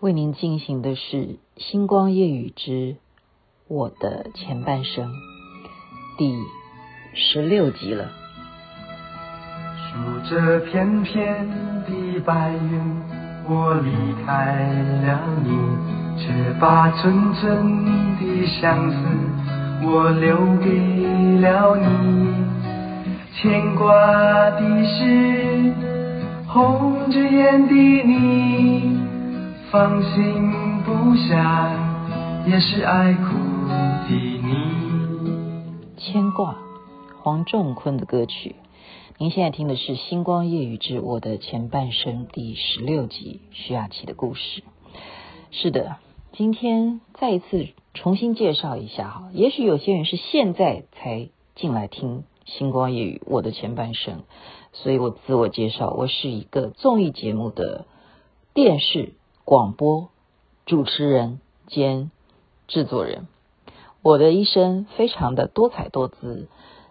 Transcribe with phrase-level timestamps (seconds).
[0.00, 1.16] 为您进行的是
[1.56, 2.96] 《星光夜雨之
[3.66, 5.08] 我的前半生》
[6.18, 6.36] 第
[7.14, 8.10] 十六集了。
[9.88, 11.48] 数着片片
[11.86, 13.02] 的白云，
[13.48, 13.90] 我离
[14.26, 14.54] 开
[15.06, 17.86] 了你，却把纯纯
[18.16, 18.96] 的相思
[19.82, 22.34] 我留给了你。
[23.32, 23.90] 牵挂
[24.50, 25.72] 的是
[26.46, 28.94] 红着眼的你。
[29.72, 33.22] 放心不下，也是爱哭
[33.66, 35.96] 的你。
[35.96, 36.56] 牵挂，
[37.20, 38.54] 黄仲坤的歌曲。
[39.18, 44.62] 您现在听的是《星光夜雨之我的前半生》第十六集，徐雅琪的故事。
[45.50, 45.96] 是的，
[46.32, 49.30] 今天再一次重新介绍一下哈。
[49.32, 54.18] 也许有些人是现在才进来听《星光夜雨我的前半生》，
[54.72, 57.86] 所以我自我介绍，我是一个综艺节目的
[58.54, 59.14] 电视。
[59.46, 60.08] 广播
[60.64, 62.10] 主持人兼
[62.66, 63.28] 制作人，
[64.02, 66.48] 我的一生非常的多彩多姿。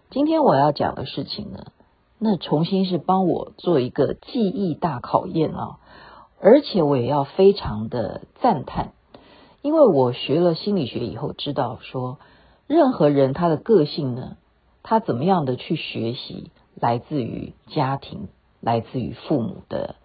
[0.10, 1.74] 今天我要讲的事情呢，
[2.18, 5.80] 那重新是帮我做一个记忆大考验啊！
[6.40, 8.94] 而且我也要非常的赞叹，
[9.62, 12.20] 因为我学了心理学以后，知道说
[12.68, 14.38] 任何人他的个性呢，
[14.82, 18.30] 他怎么样的去学习，来自于家庭，
[18.62, 19.96] 来自于父母的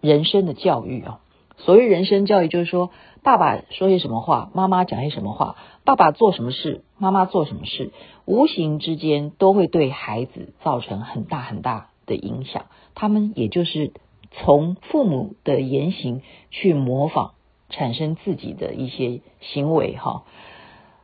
[0.00, 1.20] 人生的教育啊。
[1.58, 2.90] 所谓人生教育，就是说，
[3.22, 7.92] 爸爸说些什么话，妈妈讲些什么话，爸爸做什么事，妈妈做什么事，
[8.24, 12.66] 无形之间都会对孩子造成很大很大的影响。
[12.94, 13.92] 他们也就是
[14.30, 17.30] 从父母的言行去模仿，
[17.70, 20.24] 产生自己的一些行为哈。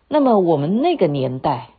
[0.09, 1.71] 那么我们那个年代，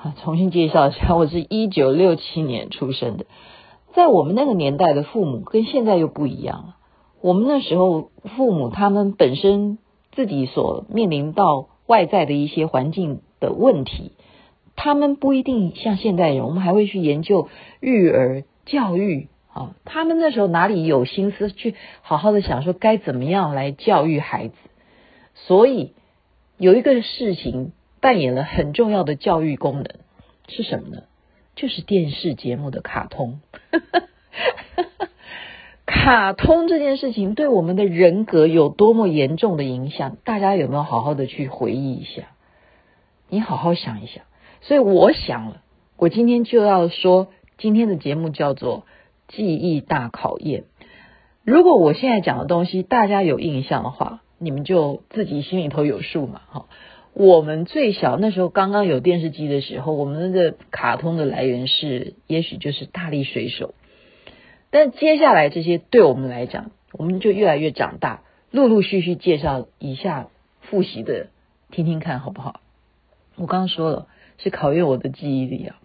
[0.00, 3.26] 啊重新介绍一下，我是一九六七年出生的，
[3.94, 6.76] 在我们那个年代的父母跟现在又不一样了。
[7.20, 9.78] 我们那时候，父母他们本身
[10.12, 14.12] 自己所面临到外在的一些环境的问题，
[14.76, 17.48] 他们不一定像现代人，我们还会去研究
[17.80, 19.74] 育儿教育啊。
[19.84, 24.54] 他们那时候哪里有心思去好好的想说该怎么样来教育孩子？
[25.34, 25.94] 所以
[26.58, 29.86] 有一个事情扮演了很重要的教育功能
[30.48, 31.02] 是什么呢？
[31.56, 33.40] 就是电视节目的卡通。
[33.72, 34.06] 哈哈哈
[34.76, 35.08] 哈哈
[35.86, 40.16] 卡通这件事情对我们的人格有多么严重的影响？
[40.24, 42.24] 大家有没有好好的去回忆一下？
[43.28, 44.24] 你好好想一想。
[44.62, 45.62] 所以我想了，
[45.96, 48.80] 我今天就要说，今天的节目叫做
[49.36, 50.62] 《记忆大考验》。
[51.44, 56.40] 如果我现在讲的东西大家有印象的话，你们就自己心里头有数嘛。
[56.48, 56.66] 哈，
[57.14, 63.74] 我们最小那时候刚刚有电视机的时候，我们那个卡通的来源是，也许就是大力水手。
[64.70, 70.28] 但接下来这些对我们来讲，我们就越来越长大，陆陆续续介绍一下
[70.60, 71.28] 复习的，
[71.70, 72.60] 听听看好不好？
[73.36, 74.06] 我刚刚说了，
[74.38, 75.76] 是考验我的记忆力啊。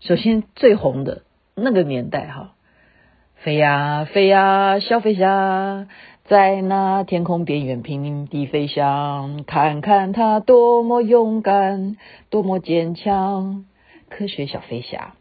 [0.00, 1.22] 首先最红的
[1.54, 2.54] 那个年代哈，
[3.36, 5.86] 飞呀飞呀小飞侠，
[6.24, 11.96] 在那天空边缘拼命地飞翔，看看它多么勇敢，
[12.30, 13.64] 多么坚强，
[14.08, 15.14] 科学小飞侠。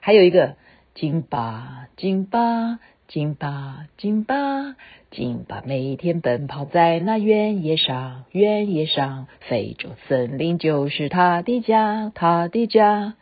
[0.00, 0.54] 还有一个。
[0.94, 4.76] 金巴，金巴，金巴，金巴，
[5.10, 13.14] 金巴，每天奔跑在那原野上，原野上，非洲森林就是他的家，他的家。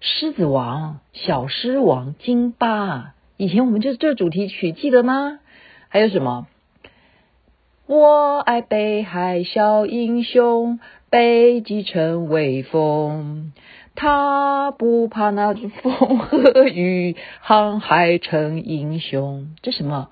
[0.00, 5.40] 狮子王，小狮王，金巴，以前我们就是这主题曲，记得吗？
[5.88, 6.46] 还有什么？
[7.86, 10.80] 我爱北海小英雄，
[11.10, 13.52] 北极称威风。
[14.00, 19.48] 他不怕那风和雨， 航海成英雄。
[19.60, 20.08] 这什么？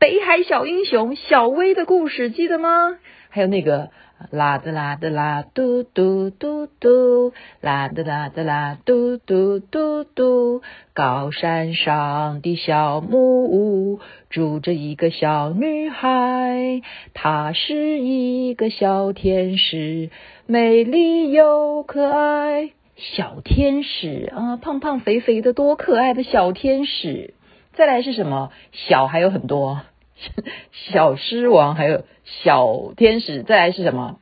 [0.00, 2.98] 北海小英雄小薇的故事，记得吗？
[3.30, 3.90] 还有那个
[4.32, 10.60] 啦的啦的啦，嘟嘟嘟嘟，啦的啦的啦，嘟嘟嘟嘟。
[10.92, 14.00] 高山上的小木屋，
[14.30, 16.82] 住着一个小女孩，
[17.14, 20.10] 她是一个小天使，
[20.46, 22.70] 美丽又可爱。
[22.98, 27.32] 小天使啊，胖胖肥肥的，多可爱的小天使！
[27.74, 28.50] 再来是什么？
[28.72, 29.82] 小还有很多，
[30.90, 33.44] 小狮王还有小天使。
[33.44, 34.18] 再来是什么？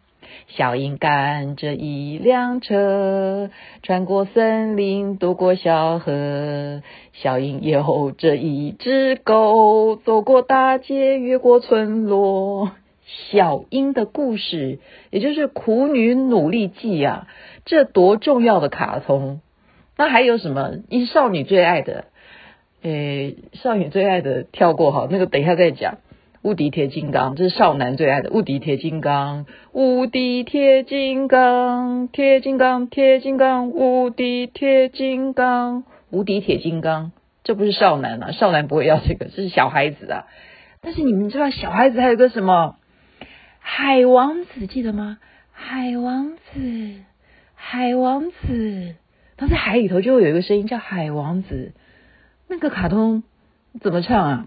[0.49, 3.51] 小鹰赶着一辆车，
[3.83, 6.83] 穿过森林，渡过小河。
[7.15, 12.73] 小鹰有着一只狗，走过大街，越过村落。
[13.07, 14.81] 小鹰的故事，
[15.11, 17.29] 也就是《苦女努力记》啊。
[17.65, 19.41] 这多重要的卡通！
[19.97, 20.79] 那还有什么？
[20.91, 22.07] 一少女最爱的，
[22.83, 25.99] 诶，少女最爱的跳过哈，那个等一下再讲。
[26.43, 37.11] 无敌铁金刚，这是少男最爱的无敌铁金刚，无敌铁金刚，铁金刚，铁金刚，无敌铁金刚，无敌铁金刚，
[37.43, 40.27] 这不是少男啊，少男不会要这个，这是小孩子啊。
[40.83, 42.77] 但是你们知道小孩子还有个什么
[43.69, 45.19] 海王子，记得吗？
[45.51, 46.95] 海王子，
[47.57, 48.95] 海王子，
[49.37, 51.73] 他在海里头就会有一个声音叫海王子，
[52.49, 53.25] 那个卡通
[53.83, 54.47] 怎么唱啊？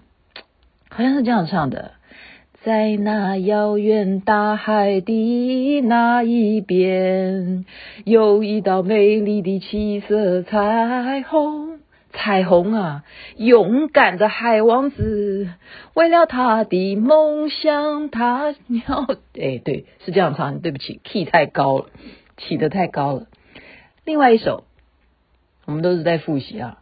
[0.89, 1.91] 好像是这样唱的，
[2.63, 7.65] 在那遥远大海的那一边，
[8.05, 11.78] 有一道美丽的七色彩虹。
[12.11, 13.03] 彩虹啊，
[13.37, 15.49] 勇敢的海王子，
[15.93, 19.05] 为了他的梦想，他要……
[19.39, 20.59] 哎，对，是这样唱。
[20.59, 21.85] 对不起，key 太高了，
[22.37, 23.27] 起的太高了。
[24.05, 24.63] 另外一首，
[25.65, 26.79] 我们都是在复习啊。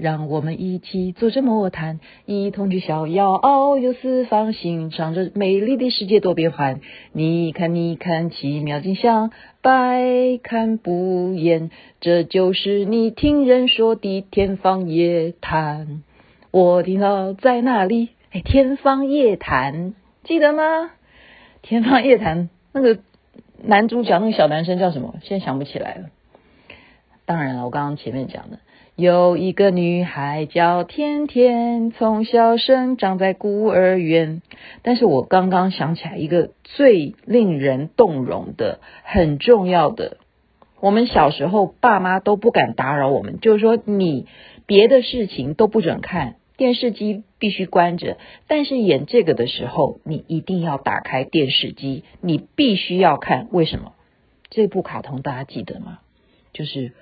[0.00, 6.80] 让我们一起坐着魔毯，一同去逍遥，遨游四方，欣赏着美丽的世界多变幻。
[7.12, 9.30] 你看，你看，奇妙景象，
[9.60, 11.70] 百看不厌。
[12.00, 16.02] 这就是你听人说的天方夜谭。
[16.50, 18.08] 我听到在那里？
[18.32, 19.94] 哎，天方夜谭，
[20.24, 20.90] 记得吗？
[21.60, 23.00] 天方夜谭，那个
[23.62, 25.16] 男主角，那个小男生叫什么？
[25.22, 26.08] 现在想不起来了。
[27.26, 28.60] 当然了，我刚刚前面讲的。
[29.00, 34.42] 有一个女孩叫甜甜，从小生长在孤儿院。
[34.82, 40.18] 但是我刚刚想起来一个最令人动容的、很重要的，
[40.80, 44.26] 我们小时候爸妈都不敢打扰我们，就是说你
[44.66, 48.18] 别的事情都不准看，电视机必须关着，
[48.48, 53.48] 但是演这个的时候，你一定要打开电视机，你必须要看。
[53.50, 53.92] 为什么？
[54.50, 56.00] 这部卡通大家记得吗？
[56.52, 56.92] 就是。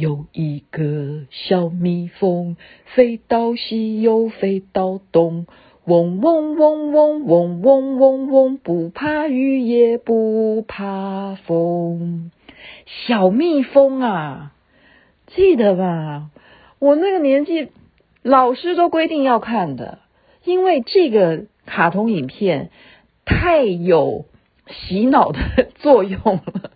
[0.00, 2.56] 有一个小蜜蜂，
[2.94, 5.46] 飞到西又飞到东，
[5.84, 12.30] 嗡嗡嗡嗡嗡嗡嗡嗡，不怕雨也不怕风。
[12.86, 14.54] 小蜜蜂啊，
[15.26, 16.30] 记得吧？
[16.78, 17.68] 我那个年纪，
[18.22, 19.98] 老师都规定要看的，
[20.44, 22.70] 因为这个卡通影片
[23.26, 24.24] 太有
[24.66, 25.40] 洗脑的
[25.74, 26.70] 作用了，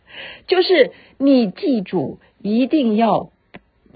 [0.46, 2.18] 就是你记住。
[2.44, 3.30] 一定要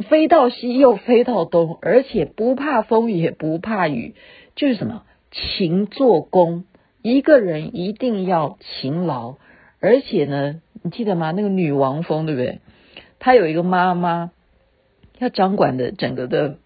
[0.09, 4.15] 飞到西又飞到东，而且不怕风雨也不怕雨，
[4.57, 6.65] 就是什么勤做工。
[7.03, 9.35] 一个人一定要勤劳，
[9.81, 11.31] 而且呢，你记得吗？
[11.31, 12.61] 那个女王蜂对不对？
[13.19, 14.31] 她有一个妈妈，
[15.19, 16.57] 要掌管的整个的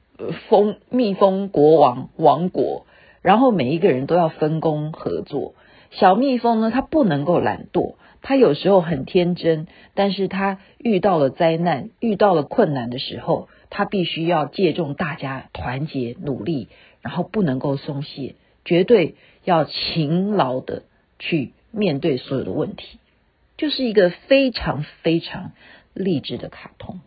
[0.48, 2.86] 蜂蜜蜂国王王国，
[3.22, 5.54] 然后每一个人都要分工合作。
[5.90, 7.94] 小蜜蜂呢，它不能够懒惰。
[8.22, 16.68] 他有时候很天真，但是他遇到了灾难，遇到了困难的时候，他必须要借重大家团结努力，
[17.00, 20.84] 然后不能够松懈，绝对要勤劳的
[21.18, 22.98] 去面对所有的问题，
[23.56, 25.52] 就是一个非常非常
[25.92, 27.00] 励志的卡通。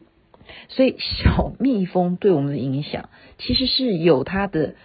[0.68, 4.76] 所以小蜜蜂对我们的影响，其实是有它的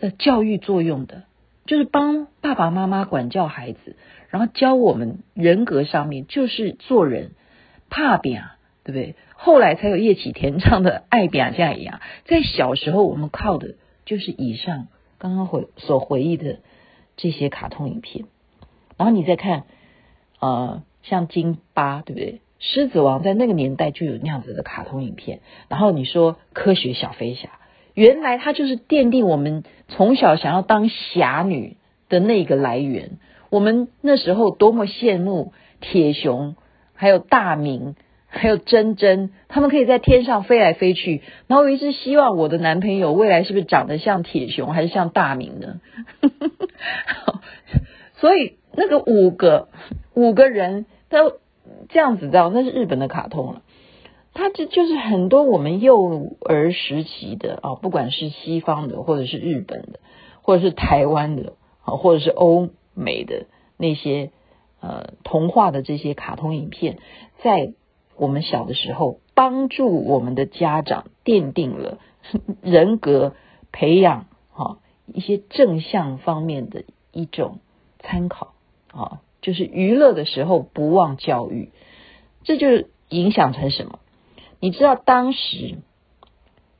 [0.00, 1.24] 呃教育作用的。
[1.66, 3.96] 就是帮爸爸妈妈管教孩子，
[4.28, 7.32] 然后教我们人格上面就是做人
[7.88, 8.44] 怕扁，
[8.82, 9.14] 对不对？
[9.34, 12.00] 后来才有叶启田唱的爱扁这样一样。
[12.24, 14.88] 在小时候，我们靠的就是以上
[15.18, 16.58] 刚刚回所回忆的
[17.16, 18.26] 这些卡通影片。
[18.96, 19.64] 然后你再看，
[20.40, 22.40] 呃，像金巴，对不对？
[22.58, 25.40] 狮子王在那个年代就有那样子的卡通影片。
[25.68, 27.48] 然后你说科学小飞侠。
[27.94, 31.76] 原来它就是奠定我们从小想要当侠女
[32.08, 33.18] 的那个来源。
[33.50, 36.56] 我们那时候多么羡慕铁雄，
[36.94, 37.94] 还有大明，
[38.26, 41.22] 还有珍珍，他们可以在天上飞来飞去。
[41.46, 45.80] 然后我一直希望我的男朋友未来是不是长得像铁雄，还是像大明呢？
[48.18, 49.68] 所以那个五个
[50.14, 51.34] 五个人都
[51.88, 53.62] 这样子，知道那是日本的卡通了。
[54.34, 60.00] 它这就是很多我们幼儿时期的啊，不管是西方的，或者是日本的，
[60.42, 61.52] 或者是台湾的
[61.84, 64.32] 啊，或者是欧美的那些
[64.80, 66.98] 呃童话的这些卡通影片，
[67.42, 67.74] 在
[68.16, 71.98] 我们小的时候帮助我们的家长奠定了
[72.60, 73.34] 人格
[73.70, 77.60] 培养哈一些正向方面的一种
[78.00, 78.54] 参考
[78.92, 81.70] 啊，就是娱乐的时候不忘教育，
[82.42, 84.00] 这就影响成什么？
[84.64, 85.76] 你知道当时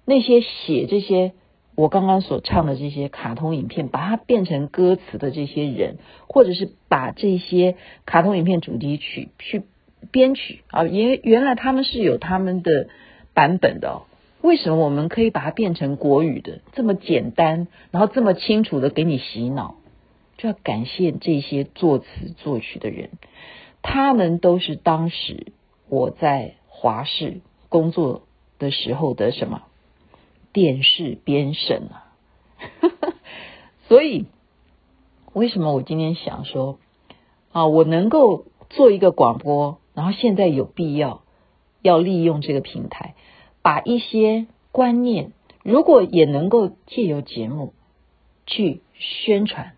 [0.06, 1.34] 那些写这些
[1.74, 7.76] 我刚刚所唱的这些卡通影片，把它变成歌词的这些人，或者是把这些
[8.06, 9.64] 卡通影片主题曲去
[10.10, 12.88] 编曲啊，原原来他们是有他们的
[13.34, 14.02] 版本的哦。
[14.40, 19.74] 为什么我们可以把它变成国语的这么简单，然后这么清楚的给你洗脑？
[20.38, 22.06] 就要感谢这些作词
[22.38, 23.10] 作曲的人，
[23.82, 25.48] 他们都是当时
[25.90, 27.42] 我在华视
[27.74, 28.22] 工作
[28.60, 29.62] 的时候的什么
[30.52, 32.14] 电视编审啊，
[33.88, 34.26] 所以
[35.32, 36.78] 为什么我今天想说
[37.50, 41.24] 啊，我能够做一个广播，然后现在有必要
[41.82, 43.16] 要利用这个平台，
[43.60, 45.32] 把一些观念，
[45.64, 47.74] 如果也能够借由节目
[48.46, 49.72] 去宣传。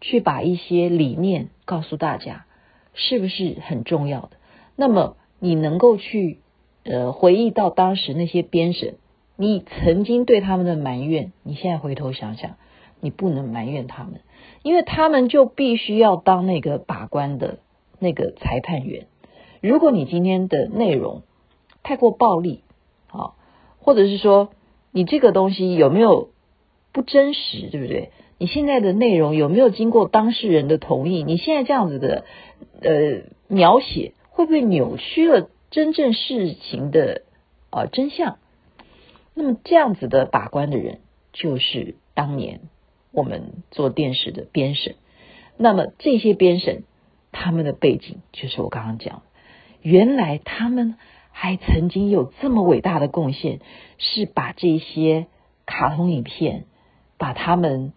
[0.00, 2.44] 去把一些理念告诉大家，
[2.92, 4.32] 是不是很重要的？
[4.76, 6.38] 那么你能够去
[6.88, 8.94] 呃回忆到当时那些编审，
[9.36, 12.56] 你曾经对他们的埋怨，你现在回头想想，
[13.00, 14.20] 你不能埋怨他们，
[14.62, 17.58] 因为他们就必须要当那个把关的
[17.98, 19.06] 那个裁判员。
[19.60, 21.22] 如果你今天的内容
[21.82, 22.62] 太过暴力，
[23.08, 23.34] 啊，
[23.80, 24.50] 或者是说
[24.90, 26.30] 你这个东西有没有
[26.92, 28.10] 不真实，对不对？
[28.38, 31.22] 你现在的内容有没有经过当事人的同意？
[31.22, 32.24] 你现在这样子的
[32.80, 37.22] 呃描写，会不会扭曲了真正事情的
[37.70, 38.38] 啊、呃、真相？
[39.34, 41.00] 那么这样子的把关的人，
[41.32, 42.60] 就是当年
[43.12, 44.96] 我们做电视的编审。
[45.56, 46.84] 那么这些编审，
[47.32, 49.22] 他们的背景就是我刚刚讲，
[49.82, 50.96] 原来他们
[51.32, 53.60] 还曾经有这么伟大的贡献，
[53.98, 55.26] 是把这些
[55.66, 56.64] 卡通影片，
[57.16, 57.92] 把他们。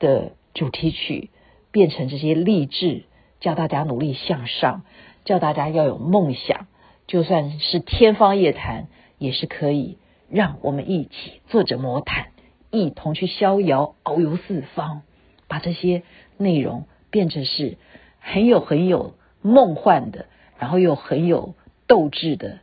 [0.00, 1.28] 的主题曲
[1.72, 3.02] 变成这些励志，
[3.38, 4.82] 叫大家努力向上，
[5.26, 6.68] 叫大家要有梦想，
[7.10, 8.86] 就算是天方夜谭，
[9.18, 9.98] 也是可以
[10.28, 12.28] 让我们一起坐着魔毯，
[12.70, 15.02] 一同去逍遥，遨游四方，
[15.48, 16.04] 把这些
[16.36, 17.78] 内容变成是
[18.20, 20.26] 很有很有梦幻的，
[20.56, 21.56] 然后又很有
[21.88, 22.60] 斗志的，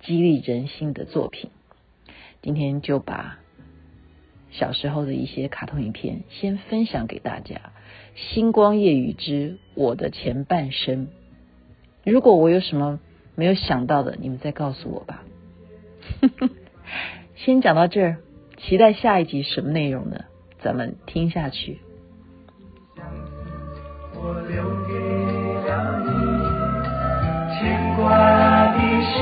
[0.00, 1.50] 激励人心的作品。
[2.40, 3.36] 今天就把。
[4.52, 7.54] 小时候的一些卡通影片，先分享给大家。
[8.16, 11.06] 《星光夜雨之我的前半生》，
[12.02, 12.98] 如果我有什么
[13.40, 15.22] 没有想到的，你们再告诉我吧。
[16.20, 16.50] 哼 哼
[17.36, 18.18] 先讲到这儿，
[18.58, 20.24] 期待下一集什么内容呢？
[20.58, 21.80] 咱们听下去。
[22.94, 23.32] 相思
[24.12, 24.92] 我留给
[25.66, 25.70] 了
[26.04, 26.10] 你，
[27.56, 28.04] 牵挂
[28.74, 28.78] 的
[29.08, 29.16] 是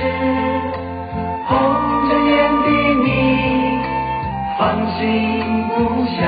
[1.46, 1.48] 红
[2.08, 2.34] 着眼
[2.64, 2.66] 的
[3.04, 3.06] 你。
[4.58, 4.58] 放
[4.98, 5.00] 心
[5.68, 5.78] 不
[6.16, 6.20] 下，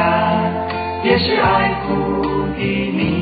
[1.02, 1.90] 也是爱哭
[2.54, 3.19] 的你。